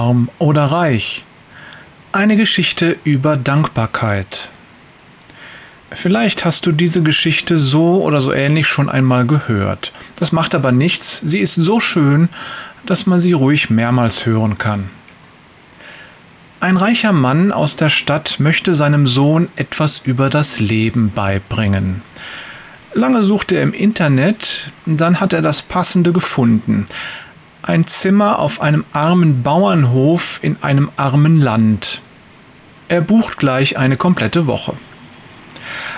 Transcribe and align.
arm 0.00 0.30
oder 0.38 0.64
reich. 0.64 1.24
Eine 2.12 2.36
Geschichte 2.36 2.96
über 3.04 3.36
Dankbarkeit. 3.36 4.50
Vielleicht 5.92 6.44
hast 6.44 6.64
du 6.64 6.72
diese 6.72 7.02
Geschichte 7.02 7.58
so 7.58 8.02
oder 8.02 8.20
so 8.20 8.32
ähnlich 8.32 8.66
schon 8.66 8.88
einmal 8.88 9.26
gehört. 9.26 9.92
Das 10.16 10.32
macht 10.32 10.54
aber 10.54 10.72
nichts, 10.72 11.20
sie 11.24 11.40
ist 11.40 11.54
so 11.54 11.80
schön, 11.80 12.28
dass 12.86 13.06
man 13.06 13.20
sie 13.20 13.32
ruhig 13.32 13.68
mehrmals 13.68 14.24
hören 14.24 14.56
kann. 14.56 14.88
Ein 16.60 16.76
reicher 16.76 17.12
Mann 17.12 17.52
aus 17.52 17.76
der 17.76 17.90
Stadt 17.90 18.40
möchte 18.40 18.74
seinem 18.74 19.06
Sohn 19.06 19.48
etwas 19.56 19.98
über 19.98 20.30
das 20.30 20.60
Leben 20.60 21.10
beibringen. 21.14 22.02
Lange 22.94 23.22
suchte 23.22 23.56
er 23.56 23.62
im 23.62 23.72
Internet, 23.72 24.72
dann 24.86 25.20
hat 25.20 25.32
er 25.32 25.42
das 25.42 25.62
Passende 25.62 26.12
gefunden. 26.12 26.86
Ein 27.62 27.86
Zimmer 27.86 28.38
auf 28.38 28.62
einem 28.62 28.84
armen 28.92 29.42
Bauernhof 29.42 30.38
in 30.42 30.56
einem 30.62 30.90
armen 30.96 31.40
Land. 31.40 32.00
Er 32.88 33.02
bucht 33.02 33.36
gleich 33.36 33.76
eine 33.76 33.96
komplette 33.96 34.46
Woche. 34.46 34.74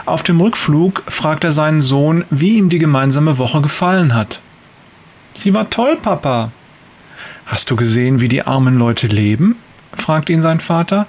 Auf 0.05 0.25
dem 0.25 0.41
Rückflug 0.41 1.05
fragt 1.07 1.45
er 1.45 1.53
seinen 1.53 1.81
Sohn, 1.81 2.25
wie 2.31 2.59
ihm 2.59 2.69
die 2.69 2.81
gemeinsame 2.81 3.39
Woche 3.39 3.61
gefallen 3.61 4.15
hat. 4.15 4.41
Sie 5.35 5.55
war 5.55 5.71
toll, 5.71 5.97
Papa. 5.97 6.51
Hast 7.47 7.71
du 7.71 7.77
gesehen, 7.77 8.21
wie 8.21 8.29
die 8.29 8.43
armen 8.43 8.77
Leute 8.77 9.07
leben? 9.07 9.57
fragt 9.95 10.31
ihn 10.31 10.41
sein 10.41 10.61
Vater. 10.61 11.07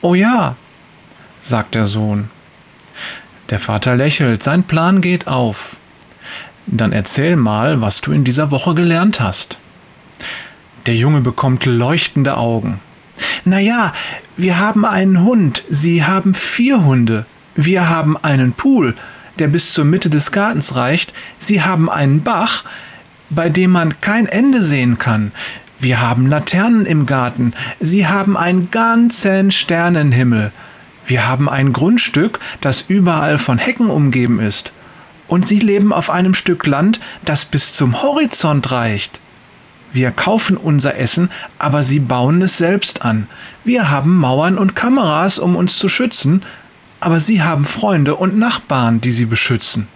Oh 0.00 0.14
ja, 0.14 0.56
sagt 1.40 1.74
der 1.74 1.86
Sohn. 1.86 2.30
Der 3.50 3.58
Vater 3.58 3.96
lächelt, 3.96 4.42
sein 4.42 4.64
Plan 4.64 5.00
geht 5.00 5.26
auf. 5.26 5.76
Dann 6.70 6.92
erzähl 6.92 7.36
mal, 7.36 7.80
was 7.80 8.02
du 8.02 8.12
in 8.12 8.24
dieser 8.24 8.50
Woche 8.50 8.74
gelernt 8.74 9.20
hast. 9.20 9.58
Der 10.86 10.94
Junge 10.94 11.22
bekommt 11.22 11.64
leuchtende 11.64 12.36
Augen. 12.36 12.80
Na 13.44 13.58
ja, 13.58 13.94
wir 14.36 14.58
haben 14.58 14.84
einen 14.84 15.24
Hund, 15.24 15.64
Sie 15.70 16.04
haben 16.04 16.34
vier 16.34 16.84
Hunde. 16.84 17.24
Wir 17.56 17.88
haben 17.88 18.16
einen 18.16 18.52
Pool, 18.52 18.94
der 19.38 19.48
bis 19.48 19.72
zur 19.72 19.86
Mitte 19.86 20.10
des 20.10 20.30
Gartens 20.30 20.76
reicht. 20.76 21.14
Sie 21.38 21.62
haben 21.62 21.88
einen 21.88 22.22
Bach, 22.22 22.64
bei 23.30 23.48
dem 23.48 23.70
man 23.70 24.00
kein 24.00 24.26
Ende 24.26 24.62
sehen 24.62 24.98
kann. 24.98 25.32
Wir 25.80 26.00
haben 26.00 26.26
Laternen 26.26 26.84
im 26.84 27.06
Garten. 27.06 27.54
Sie 27.80 28.06
haben 28.06 28.36
einen 28.36 28.70
ganzen 28.70 29.50
Sternenhimmel. 29.52 30.52
Wir 31.06 31.26
haben 31.26 31.48
ein 31.48 31.72
Grundstück, 31.72 32.40
das 32.60 32.84
überall 32.88 33.38
von 33.38 33.56
Hecken 33.56 33.88
umgeben 33.88 34.38
ist. 34.38 34.72
Und 35.28 35.46
Sie 35.46 35.60
leben 35.60 35.92
auf 35.92 36.10
einem 36.10 36.34
Stück 36.34 36.66
Land, 36.66 37.00
das 37.24 37.44
bis 37.44 37.74
zum 37.74 38.02
Horizont 38.02 38.70
reicht. 38.72 39.20
Wir 39.92 40.10
kaufen 40.10 40.56
unser 40.56 40.96
Essen, 40.96 41.30
aber 41.58 41.82
Sie 41.82 42.00
bauen 42.00 42.42
es 42.42 42.58
selbst 42.58 43.02
an. 43.02 43.28
Wir 43.64 43.90
haben 43.90 44.16
Mauern 44.16 44.58
und 44.58 44.74
Kameras, 44.74 45.38
um 45.38 45.54
uns 45.54 45.78
zu 45.78 45.88
schützen, 45.88 46.42
aber 47.00 47.20
sie 47.20 47.42
haben 47.42 47.64
Freunde 47.64 48.16
und 48.16 48.38
Nachbarn, 48.38 49.00
die 49.00 49.12
sie 49.12 49.26
beschützen. 49.26 49.88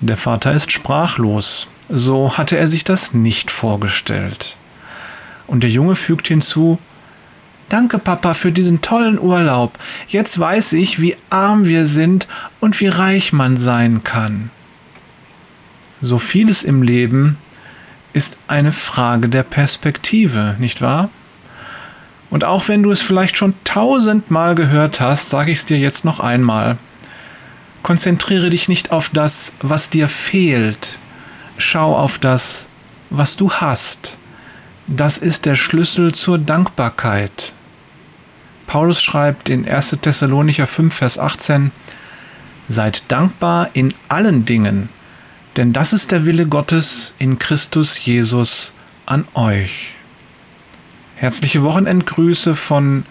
Der 0.00 0.16
Vater 0.16 0.52
ist 0.52 0.70
sprachlos. 0.70 1.66
So 1.88 2.36
hatte 2.36 2.56
er 2.56 2.68
sich 2.68 2.84
das 2.84 3.14
nicht 3.14 3.50
vorgestellt. 3.50 4.56
Und 5.46 5.62
der 5.62 5.70
Junge 5.70 5.96
fügt 5.96 6.28
hinzu 6.28 6.78
Danke, 7.68 7.98
Papa, 7.98 8.32
für 8.34 8.50
diesen 8.50 8.80
tollen 8.80 9.18
Urlaub. 9.18 9.78
Jetzt 10.08 10.38
weiß 10.38 10.72
ich, 10.74 11.00
wie 11.00 11.16
arm 11.28 11.66
wir 11.66 11.84
sind 11.84 12.26
und 12.60 12.80
wie 12.80 12.88
reich 12.88 13.32
man 13.32 13.56
sein 13.56 14.02
kann. 14.04 14.50
So 16.00 16.18
vieles 16.18 16.62
im 16.62 16.82
Leben 16.82 17.36
ist 18.14 18.38
eine 18.46 18.72
Frage 18.72 19.28
der 19.28 19.42
Perspektive, 19.42 20.56
nicht 20.58 20.80
wahr? 20.80 21.10
Und 22.30 22.44
auch 22.44 22.68
wenn 22.68 22.82
du 22.82 22.90
es 22.90 23.02
vielleicht 23.02 23.36
schon 23.36 23.54
tausendmal 23.64 24.54
gehört 24.54 25.00
hast, 25.00 25.30
sage 25.30 25.50
ich 25.50 25.58
es 25.58 25.66
dir 25.66 25.78
jetzt 25.78 26.04
noch 26.04 26.20
einmal. 26.20 26.78
Konzentriere 27.82 28.50
dich 28.50 28.68
nicht 28.68 28.92
auf 28.92 29.08
das, 29.08 29.54
was 29.60 29.90
dir 29.90 30.08
fehlt. 30.08 30.98
Schau 31.58 31.96
auf 31.96 32.18
das, 32.18 32.68
was 33.10 33.36
du 33.36 33.50
hast. 33.50 34.18
Das 34.86 35.18
ist 35.18 35.46
der 35.46 35.56
Schlüssel 35.56 36.12
zur 36.14 36.38
Dankbarkeit. 36.38 37.54
Paulus 38.68 39.02
schreibt 39.02 39.48
in 39.48 39.66
1. 39.66 39.96
Thessalonicher 40.02 40.66
5, 40.66 40.94
Vers 40.94 41.18
18, 41.18 41.72
Seid 42.68 43.10
dankbar 43.10 43.70
in 43.72 43.94
allen 44.10 44.44
Dingen, 44.44 44.90
denn 45.56 45.72
das 45.72 45.94
ist 45.94 46.12
der 46.12 46.26
Wille 46.26 46.46
Gottes 46.46 47.14
in 47.18 47.38
Christus 47.38 48.04
Jesus 48.04 48.74
an 49.06 49.26
euch. 49.32 49.94
Herzliche 51.16 51.62
Wochenendgrüße 51.62 52.54
von 52.54 53.06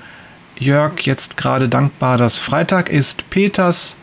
Jörg, 0.60 1.02
jetzt 1.02 1.38
gerade 1.38 1.68
dankbar, 1.68 2.20
dass 2.20 2.38
Freitag 2.38 2.90
ist, 2.90 3.28
Peters 3.32 3.98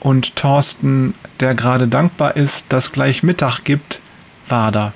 und 0.00 0.36
Thorsten, 0.36 1.14
der 1.40 1.54
gerade 1.54 1.88
dankbar 1.88 2.36
ist, 2.36 2.74
dass 2.74 2.92
gleich 2.92 3.22
Mittag 3.22 3.64
gibt, 3.64 4.02
Wader. 4.48 4.92